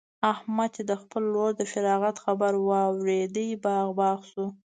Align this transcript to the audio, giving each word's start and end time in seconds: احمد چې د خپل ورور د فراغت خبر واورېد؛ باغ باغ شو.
احمد 0.33 0.69
چې 0.75 0.83
د 0.89 0.91
خپل 1.01 1.23
ورور 1.27 1.51
د 1.57 1.61
فراغت 1.71 2.15
خبر 2.25 2.51
واورېد؛ 2.67 3.35
باغ 3.63 3.87
باغ 3.99 4.17
شو. 4.31 4.45